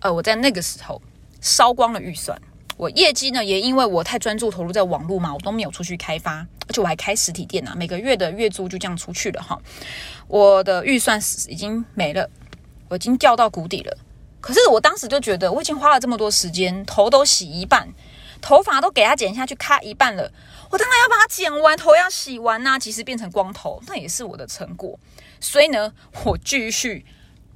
[0.00, 1.00] 呃我在那个时候
[1.40, 2.38] 烧光了预算。
[2.76, 9.58] 我业绩呢，也因为我太专注投入在网络嘛，我都没有出去开发，而且我还开实体店啊，每个月的月租就这样出去了哈。
[10.28, 12.28] 我的预算已经没了，
[12.90, 13.96] 我已经掉到谷底了。
[14.42, 17.88] 可是我当时就觉得，我已经花了这么多时间，头都洗一半，
[18.42, 20.30] 头发都给它剪下去，咔一半了，
[20.70, 24.98] 我当然要把它剪完，头要洗完呐，即使变成光头，那也是我的成果。
[25.46, 25.92] 所以呢，
[26.24, 27.06] 我继续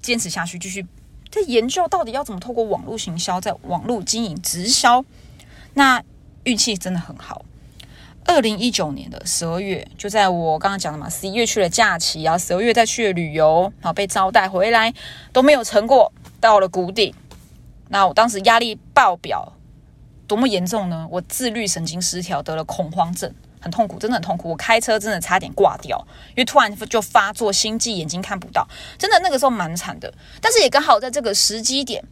[0.00, 0.86] 坚持下去，继续。
[1.28, 5.04] 在研究到底要怎么透过网络行销，在网络经营直销。
[5.74, 6.02] 那
[6.44, 7.44] 运气真的很好。
[8.26, 14.94] 二零一九年的十二月，就在我刚刚讲的嘛，十一月去了假期，然后十二月再去了旅游，然后被招待回来
[15.32, 17.12] 都没有成果，到了谷底。
[17.88, 19.52] 那我当时压力爆表，
[20.28, 21.08] 多么严重呢？
[21.10, 24.50] 我自律神经失调，得了恐慌症，很痛苦，真的很痛苦。
[24.50, 25.98] 我开车真的差点挂掉，
[26.30, 28.66] 因为突然就发作心悸，眼睛看不到，
[28.98, 30.12] 真的那个时候蛮惨的。
[30.40, 32.02] 但是也刚好在这个时机点，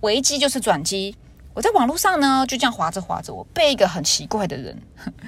[0.00, 1.16] 危机就是转机。
[1.54, 4.80] 我在网络上呢，就这样划着划着，我被一个很奇怪的人、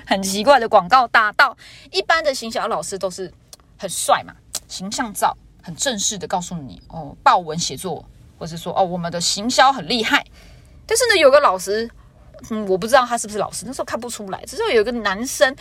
[0.06, 1.56] 很奇怪的广告打到。
[1.90, 3.32] 一般的行销老师都是
[3.76, 4.32] 很帅嘛，
[4.68, 8.04] 形象照很正式的告诉你哦，报文写作，
[8.38, 10.24] 或是说哦，我们的行销很厉害。
[10.86, 11.90] 但是呢，有个老师，
[12.48, 14.42] 嗯，我不知道他是不是老师，那时候看不出来。
[14.46, 15.54] 只是有一个男生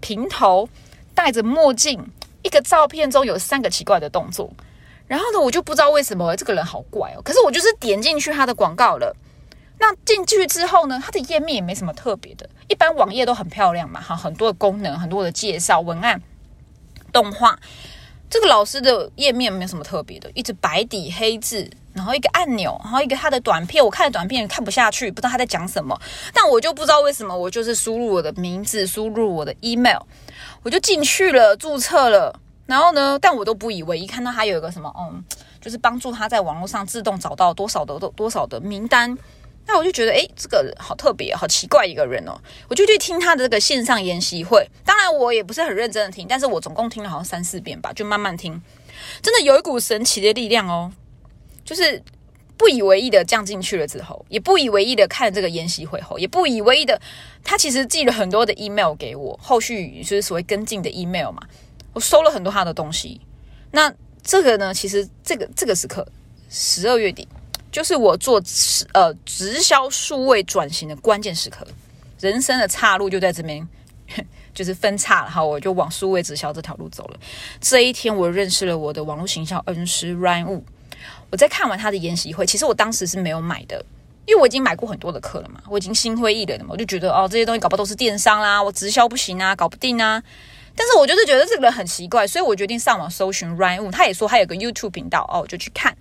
[0.00, 0.68] 平头，
[1.14, 2.04] 戴着墨镜，
[2.42, 4.52] 一个照片中有三个奇怪的动作。
[5.06, 7.22] 然后呢，我就不知道为什么这个人好怪哦。
[7.22, 9.16] 可是我就是点进去他的广告了。
[9.78, 16.20] 那进去之后呢，他的页面也没什么特别的，一般网页都很漂亮嘛，哈，很多的功能，很多的介绍文案、
[17.12, 17.58] 动画。
[18.30, 26.00] 这个老师的页面没有什么特别的，一直白底黑字，然后一个按钮，然后一个他的短片，我看的短片看不下去，不知道他在讲什么。
[26.32, 30.00] 但我就不知道为什么，我就是输入我的名字，输入我的 email，
[30.62, 32.38] 我就进去了，注册了。
[32.66, 35.24] 然后呢，但我都不以为一看到他有一个什么，嗯，
[35.60, 39.18] 就是帮助他在网络上自动找到多少的多多少的名单。
[39.72, 42.36] 那我就觉得，哎，这个好特别，好奇怪一个人哦。
[42.68, 48.60] 我就去听他的这个线上研习会，当然我也不是很认真的听，但是我总共听了好像三四遍吧，就慢慢听。
[49.22, 50.90] 真的有一股神奇的力量哦，
[51.64, 52.02] 就是
[52.56, 57.00] 不以为意的降进去了之后，也不以为意的看这个研习会后，也不以为意的，
[57.44, 61.42] 他其实寄了很多的 email 给我，后续就是所谓跟进的 email 嘛，
[61.92, 63.20] 我收了很多他的东西。
[63.70, 66.04] 那这个呢，其实这个这个时刻，
[66.48, 67.28] 十二月底。
[67.72, 68.42] 就是我做
[68.92, 71.66] 呃直销数位转型的关键时刻，
[72.20, 73.66] 人生的岔路就在这边，
[74.52, 77.20] 就是分叉了哈，我就往数位直销这条路走了。
[77.60, 80.62] 这一天，我认识了我的网络行销恩师 Ryan Wu。
[81.30, 83.82] 我在看完他的研习会，其实我当时是没有买的，
[84.26, 90.20] 因为我已经买过很多的课了嘛，我已经心灰意冷了嘛，我就觉得哦，这些东西搞不都是电商啦，我直销不行啊，搞不定啊。
[90.74, 93.90] 但是我就是觉得这个人很奇怪，所以我决定上网搜寻 Ryan Wu。
[93.90, 95.96] 他也说他有个 YouTube 频道哦，我就去看。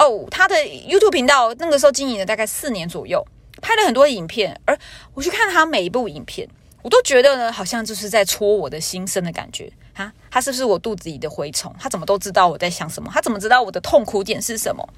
[0.00, 3.22] 哦，他的 YouTube 频道那个时候经营了大概四年左右，
[3.60, 4.76] 拍了很多影片，而
[5.12, 6.48] 我去看他每一部影片，
[6.80, 10.10] 我都觉得呢，好像就是在戳我的心声的感觉啊！
[10.30, 11.74] 他是不是我肚子里的蛔虫？
[11.78, 13.10] 他怎么都知道我在想什么？
[13.12, 14.88] 他怎么知道我的痛苦点是什么？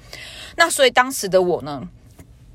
[0.55, 1.85] 那所以当时的我呢？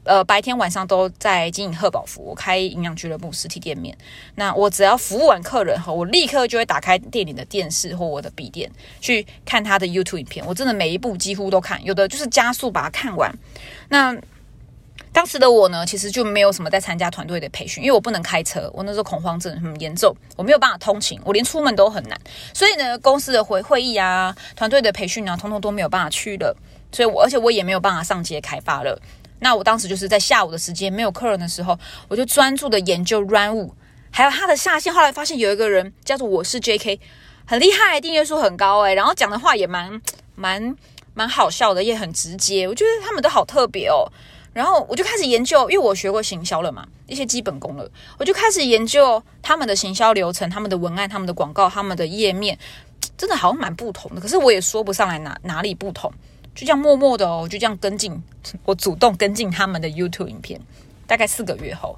[0.09, 3.94] 呃，白天晚上都在经营贺宝福，我开营养俱乐部实体店面。
[4.37, 8.71] 那我只要服务完客人后，我立刻就会打开店里的电视或我的笔电
[9.03, 10.44] 去看他的 YouTube 影片。
[10.47, 13.31] 我真的每一部几乎都看，有的就是加速把它看完。
[13.90, 14.16] 那
[15.12, 22.18] 当时的我呢，其实就没有什么在参加团队的培训，因为我不能开车，我那时候恐慌症很严重，我没有办法通勤，我连出门都很难。
[22.55, 26.57] 所以呢，公司的会会议啊、团队的培训啊，通通都没有办法去了。
[26.90, 28.99] 所以我而且我也没有办法上街开发了。
[29.40, 33.74] 那我当时就是在下午的时间没有客人的时候，我就专注的研究 Run 五，
[34.11, 34.92] 还有他的下线。
[34.92, 37.01] 后来发现有一个人叫做我是 J.K，
[37.46, 40.01] 很厉害，订阅数很高诶，然后讲的话也蛮
[40.35, 40.77] 蛮
[41.14, 42.66] 蛮好笑的，也很直接。
[42.66, 44.11] 我觉得他们都好特别哦。
[44.55, 52.59] 然后我就开始研究，因为我学过行销了嘛，一些基本功了，我就开始研究他们的行销流程、他们的文案、他们的广告、他们的页面，
[53.16, 54.20] 真的好像蛮不同的。
[54.20, 56.12] 可是我也说不上来哪哪里不同。
[56.59, 58.21] 就这样默默的哦，就这样跟进，
[58.66, 60.61] 我主动跟进他们的 YouTube 影片。
[61.07, 61.97] 大概四个月后，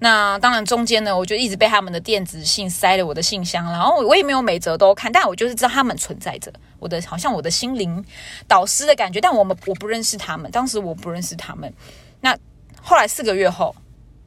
[0.00, 8.04] 那当然中间呢，我就一直被他们的电子信塞了我的信箱，然后我也没有每则都看，但我就是知道他们存在着，我的好像我的心灵
[8.46, 9.18] 导师的感觉。
[9.18, 11.72] 但我们我不认识他们，当时我不认识他们。
[12.20, 12.36] 那
[12.82, 13.74] 后来四个月后，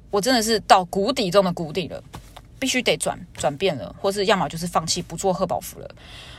[0.09, 2.03] 我真的是到谷底中的谷底了，
[2.57, 5.87] 必须得转转变了，或是要么就是放弃不做贺宝福了。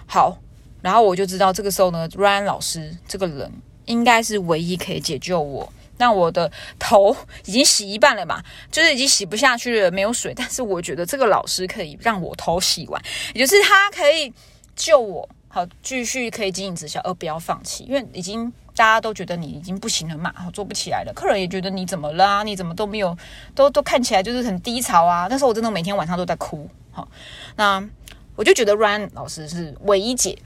[0.07, 0.37] 好。
[0.83, 3.51] 然后我就知道，这个时候呢，Ryan 老师这个人
[3.85, 5.73] 应该是唯一可以解救我。
[5.99, 7.15] 那我的头
[7.45, 10.33] 已经洗一半了嘛，就是已经洗不下去了，没有水。
[10.35, 13.03] 但是我觉得这个老师可以让我头洗完，
[13.35, 14.33] 也就是他可以
[14.75, 17.85] 救我，好继续可以经营直销，而不要放弃。
[17.85, 21.13] 因为已经大家都觉得你已经不行了嘛，做不起来了。
[21.15, 22.43] 客人也觉得你怎么了？
[22.45, 23.15] 你怎么都没有，
[23.55, 25.27] 都都看起来就是很低潮啊。
[25.29, 26.67] 那时候我真的每天晚上都在哭。
[26.93, 27.07] 好，
[27.57, 27.87] 那
[28.37, 30.39] 我就觉得 Ryan 老师是唯一解。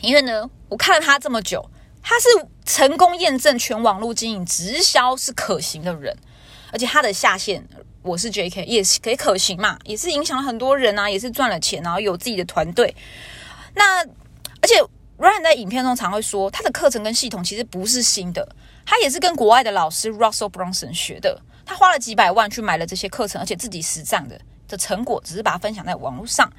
[0.00, 1.68] 因为呢，我看了他这么久，
[2.02, 2.28] 他是
[2.64, 6.16] 成功验证全网络经营直销是可行的人，
[6.72, 7.66] 而且他的下线
[8.02, 8.64] 我是 J.K.
[8.64, 12.94] 也是可以可行嘛，也是影响了很多人啊，也是赚了钱，然后有自己的团队。
[13.74, 14.80] 那而且
[15.18, 18.48] Ryan 在影片中常会说，他的课程跟系统其实不是新的，
[18.86, 21.40] 他也是跟国外的老师 Russell Brunson 学的。
[21.66, 26.50] 他花了几百万去买了这些课程，而且自己实战的的成果，只是把它分享在网络上，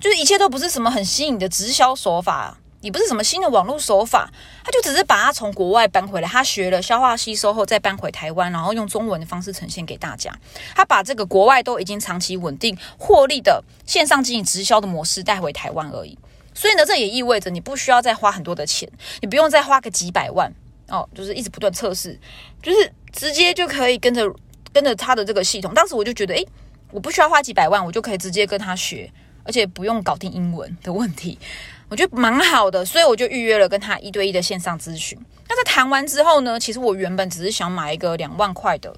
[0.00, 2.56] 就是一切都不是什么很新颖的直销手法。
[2.80, 4.32] 也不是什么新的网络手法，
[4.64, 10.34] 他就只是把它从国外搬回来，他学了消化吸收后再搬回台湾，然后用中文的方式呈现给大家。
[10.74, 16.18] 他把这个国外都已经长期稳定获利的线上经营直销的模式带回台湾而已。
[16.54, 20.50] 所以呢，这也意味着你不需要再花很多的钱，你不用再花个几百万
[20.88, 22.18] 哦，就是一直不断测试，
[22.62, 24.24] 就是直接就可以跟着
[24.72, 25.74] 跟着他的这个系统。
[25.74, 26.48] 当时我就觉得，诶，
[26.90, 29.12] 我不需要花几百万，我就可以直接跟他学，
[29.50, 31.36] 而且不用搞定英文的问题。
[31.90, 35.18] 我觉得蛮好的，所以我就预约了跟他一对一的线上咨询。
[35.48, 38.94] 那在谈完之后呢，其实我原本只是想买一个两万块的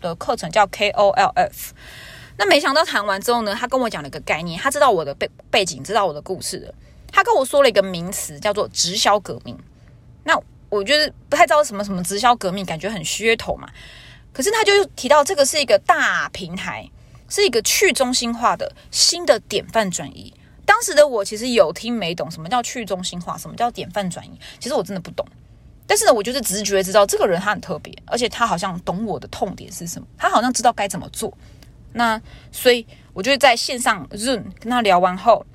[0.00, 1.70] 的课程，叫 KOLF。
[2.36, 6.74] 那没想到谈完之后呢，他跟我讲了一个概念，他知道我的背背景，知道我的故事的。
[7.12, 9.56] 他跟我说了一个名词，叫做直销革命。
[10.24, 10.36] 那
[10.68, 13.68] 我觉得不太知道什么什么直销革命，感觉很噱头嘛。
[14.32, 16.90] 可是他就提到这个是一个大平台，
[17.32, 20.30] 是一个去中心化的新的典范转移。
[20.66, 25.26] 当时的我其实有听没懂什么叫去中心化，什么叫典范转移，其实我真的不懂。
[25.86, 31.32] 但是呢，我就是直觉知道这个人他很特别，而且他好像懂我的痛点是什么，他好像知道该怎么做。
[31.94, 35.46] 那所以我就在线上 Zoom 跟他聊完后，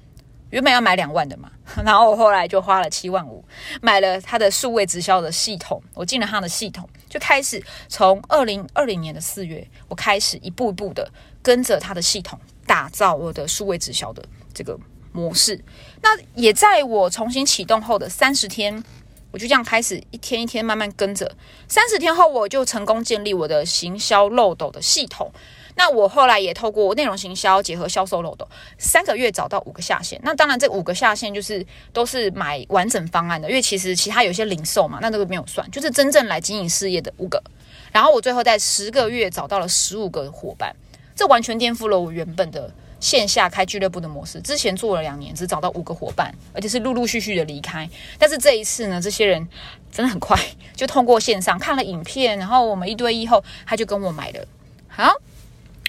[0.50, 1.52] 原本要买两万的嘛，
[1.84, 3.44] 然后我后来就花了七万五
[3.82, 14.80] 买了他的数位直销的系统，我进了他的系统，就开始从二零二零年的四月，我开始一步一步的跟着他的系统打造我的数位直销的这个。
[15.14, 15.60] 模式，
[16.04, 18.84] 那也在我重新启动后的三十天，
[19.32, 21.36] 我就这样开始一天一天慢慢跟着。
[21.68, 25.32] 三十天后，我就成功建立我的行销漏斗的系统。
[25.78, 28.46] 那我后来也透过内容行销结合销售漏斗，
[28.78, 30.20] 三个月找到五个下线。
[30.24, 37.42] 那当然，这五个下线就是都是买完整方案的，因为其实其他有些零售嘛，那这个没有算，就是真正来经营事业的五个。
[37.94, 40.76] 然后我最后在十个月找到了十五个伙伴，
[41.16, 42.74] 这完全颠覆了我原本的。
[43.00, 47.88] 线下开俱乐部的模式，之前做了两年，只找到五个伙伴，而且是陆陆续续的离开。
[48.18, 49.48] 但是这一次呢，这些人
[49.92, 50.36] 真的很快
[50.76, 54.44] 就通过线上看了影片，然后我们一对一后，他就跟我买了。
[54.88, 55.14] 好，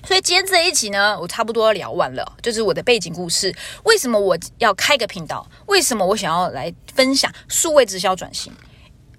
[0.08, 8.50] 所以今天这一集呢，我差不多聊完了，就是我的背景故事，为什么我要开个频道，为什么我想要来分享数位直销转型。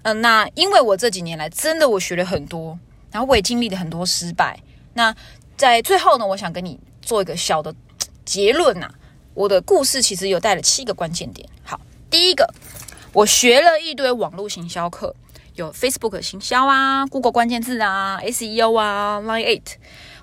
[0.02, 2.76] 嗯，那因为我这几年来真的我学了很多，
[3.12, 4.58] 然后我也经历了很多失败。
[4.94, 5.14] 那
[5.56, 6.80] 在最后呢，我想跟你。
[7.00, 7.74] 做一个小的
[8.24, 8.88] 结论呐，
[9.34, 11.48] 我的故事其实有带了七个关键点。
[11.64, 12.52] 好，第一个，
[13.12, 15.14] 我学了一堆网络行销课，
[15.54, 19.76] 有 Facebook 行销啊，Google 关键字啊，SEO 啊，Line Eight。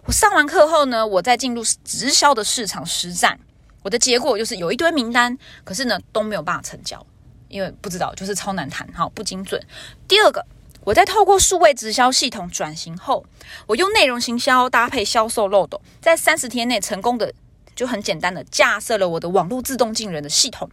[0.08, 3.38] 我上完课后呢，我再进入直销的市场实战，
[3.84, 7.06] 我的结果就是有一堆名单，可是呢都没有办法成交，
[7.50, 9.62] 因为不知道就是超难谈，哈不精准。
[10.08, 10.46] 第二个。
[10.86, 13.26] 我在透过数位直销系统转型后，
[13.65, 17.34] 我用内容行销搭配销售漏斗，在三十天内成功的
[17.76, 20.70] 就很简单的架设了我的网络自动进人的系统。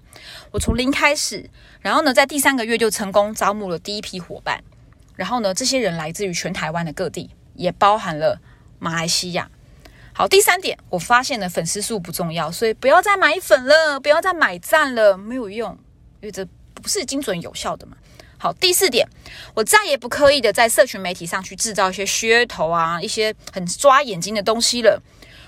[0.52, 4.62] 我从零开始，然后呢，在第三个月就成功招募了第一批伙伴。
[5.16, 8.40] 然后呢，这些人来自于全台湾的各地，也包含了
[8.78, 9.50] 马来西亚。
[10.12, 15.72] 好，第三点，我发现了粉丝数不重要，所以不要再买粉了，不要再买赞了，没有用，
[16.20, 17.96] 因为这不是精准有效的嘛。
[18.38, 19.08] 好，第四点，
[19.54, 25.02] 我再也不刻意的在社群媒体上去制造一些噱头啊，一些很抓眼睛的东西了。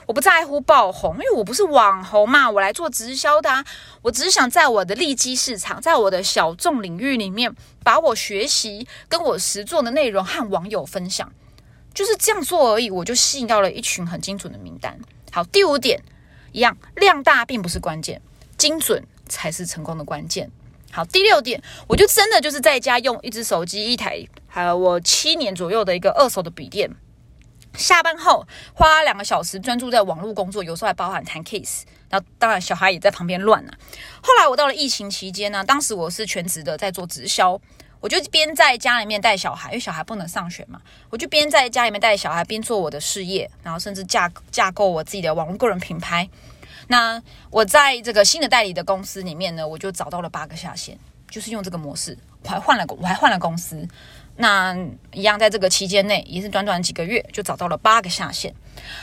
[0.06, 3.50] 我不在乎爆红，因为我不是网红嘛，我来做直销的。
[3.50, 3.64] 啊。
[4.02, 11.30] 我只是想在我的利基市场，在我的小众领域里面，把我学习跟我实做的内容和网友分享，
[11.96, 12.90] 就是这样做而已。
[12.90, 14.96] 我就吸引到了一群很精准的名单。
[15.32, 16.00] 好，第五点，
[16.52, 18.20] 一样，量大并不是关键，
[18.56, 20.50] 精准才是成功的关键。
[20.92, 26.90] 好，第六点，我就真的就是在家用一只手机、一台，还有我七年左右的一个二手的笔电。
[27.74, 31.82] 下班后花两个小时专注在网络工作，有时候还包含谈 case。
[32.08, 33.74] 那当然小孩也在旁边乱啊。
[34.22, 37.60] 后来我到了疫情期间呢，当时我是全职的在做直销，
[38.06, 46.28] 我就边在家里面带小孩，因为小孩不能上学嘛，我就边在家里面带小孩，边做我的事业，然后甚至架架构我自己的网络个人品牌。
[46.86, 50.96] 那我在这个新的代理的公司里面呢，我就找到了八个下线，
[51.28, 53.84] 就是用这个模式，我还换了我还换了公司，
[54.36, 54.72] 那
[55.12, 58.54] 一样在这个期间内，也是短短几个月就找到了八个下线。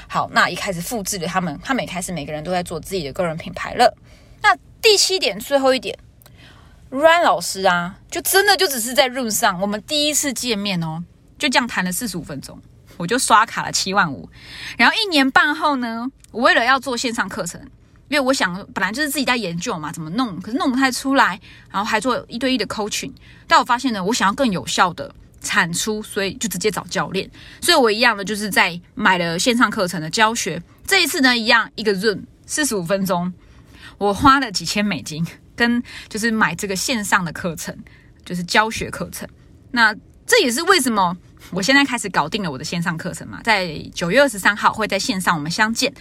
[0.07, 3.93] 好，那一开始复制了他们，他们也开始每个人都在做自己的个人品牌了。
[4.41, 5.99] 那第七点，最后一点
[6.93, 11.03] ，Ryan 老师啊，就真的就只是在 Room 上，我们第一次见面哦，
[11.39, 12.61] 就这样谈了四十五分钟。
[12.97, 14.29] 我就刷卡了七万五，
[14.77, 17.59] 然后一年半后呢，我为了要做线上课程，
[18.07, 21.41] 因为我想本来就是自己在研究嘛，怎么弄，可是弄不太出来，
[21.71, 23.11] 然后还做一对一的 coaching，
[23.47, 27.27] 但我发现呢，我想要更有效的产出，所以就直接找教练。
[27.61, 30.61] 所以我一样的就是在买了线上课程的教学。
[30.85, 33.33] 这一次呢，一样一个 Zoom 四十五分钟，
[33.97, 35.25] 我花了几千美金，
[35.55, 37.75] 跟就是买这个线上的课程，
[38.25, 39.27] 就是教学课程。
[39.71, 39.93] 那
[40.25, 41.15] 这也是为什么
[41.51, 45.93] 我现在开始搞定了我的线上课程嘛，在九月二十三号会在线上我们相见。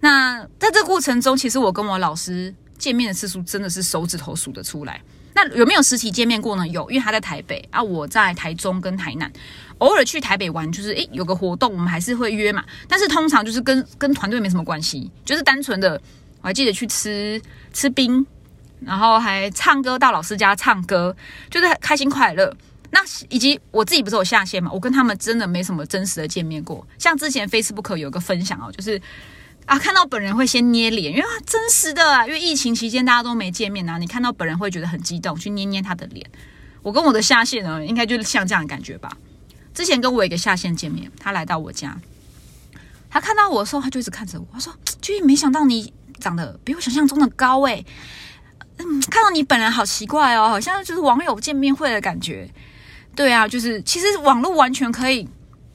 [0.00, 5.00] 那在这过程中，其实我跟我老师见面的次数真的是手指头数得出来。
[5.34, 6.66] 那有没有实体见面过呢？
[6.66, 9.30] 有，因为他在台北啊，我在台中跟台南，
[9.78, 12.64] 偶尔去台北玩，就是诶有个活动，我们还是会约嘛。
[12.88, 15.92] 但是通常就是跟跟团队没什么关系，就是单纯的，
[16.40, 17.40] 我还记得去吃
[17.72, 18.26] 吃冰，
[18.80, 21.14] 然后还唱歌到老师家唱歌，
[21.50, 22.54] 就是开心快乐。
[22.90, 26.86] 那以及我自己不是有下线嘛，我跟他们真的没什么真实的见面过。
[26.98, 29.00] 像之前 Facebook 有个分享哦，就是。
[29.66, 36.26] 啊，看到本人会先捏脸，因为真实的啊，因为疫情期间大家都没见面啊，你看到本人会觉得很激动，去捏捏他的脸。
[36.80, 39.14] 我跟我的下线呢，应该就是像这样的感觉吧。
[39.74, 41.94] 之前跟我一个下线见面，他来到我家，
[43.10, 47.84] 他看到我的时候，他就一直看着我，他说：“居然没想到你长得比我想象中的高诶。
[48.78, 52.48] 嗯，看到你本人好奇怪哦，好像就是网友见面会的感觉。
[53.14, 55.28] 对啊，就是其实网络完全可以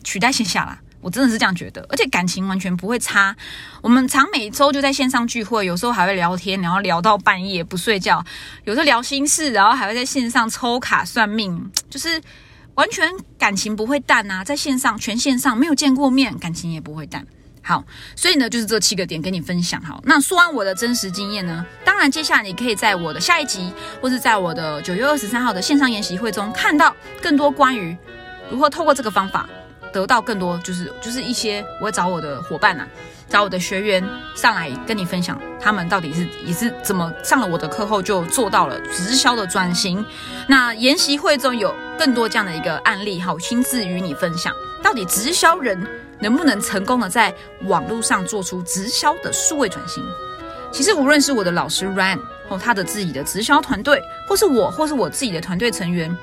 [0.04, 0.80] 取代线下啦。
[1.01, 3.36] 我真的是这样觉得，而且感情完全不会差。
[3.82, 8.24] 我们常每周就在线上聚会，有时候还会聊天，然后聊到半夜不睡觉，
[8.64, 12.22] 有时候聊心事，然后还会在线上抽卡算命，就是
[12.76, 14.45] 完全感情不会淡啊。
[14.45, 17.28] 在线上全线上没有见过面，感情也不会淡。
[17.64, 17.84] 好，
[18.16, 19.82] 所以呢，就是这七个点跟你分享。
[19.82, 27.95] 好，那说完我的真实经验呢，当然接下来你可以在我的下一集，或是在我的九月二十三号的线上研习会中，看到更多关于
[28.51, 29.47] 如何透过这个方法。
[29.93, 32.84] 得到更多就是就是一些，我会找我的伙伴呐，
[33.30, 34.03] 找我的学员
[34.36, 40.03] 上来跟你分享，他们到底是也是怎么上了我的课后就做到了直销的转型。
[40.47, 44.51] 那研习会中有更多这样的一个案例，哈，亲自与你分享，
[44.82, 45.80] 到底直销人
[46.24, 47.32] 能不能成功的在
[47.65, 50.03] 网络上做出直销的数位转型？
[50.71, 52.17] 其实无论是我的老师 Ran
[52.49, 56.15] 或他的自己的直销团队，或是我，或是我自己的团队成员。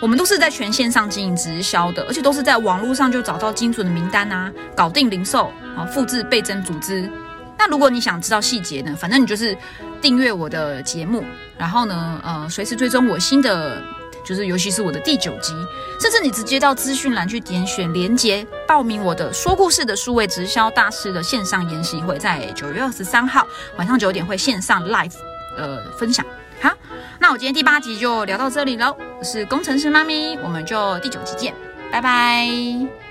[0.00, 7.10] 我们都是在全线上经营直销的，而且都是在网络上就找到精准的名单啊，搞定零售啊，复制倍增组织。
[7.58, 9.56] 那如果你想知道细节呢，反正你就是
[10.00, 11.24] 订阅我的节目，
[11.58, 13.82] 然后呢，呃，随时追踪我新的，
[14.28, 15.54] 就是尤其是我的第九集，
[15.98, 23.46] 甚至你直接到资讯栏去点选连接报名我的说故事的数位直销大师的线上研习会，在九月二十三号
[23.78, 25.14] 晚上九点会线上 live
[25.56, 26.24] 呃分享。
[26.60, 26.70] 好，
[27.18, 28.94] 那我今天第八集就聊到这里喽。
[29.18, 31.54] 我是工程师妈咪，我们就第九集见，
[31.90, 33.07] 拜拜。